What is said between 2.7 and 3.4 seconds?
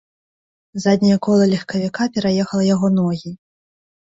яго ногі.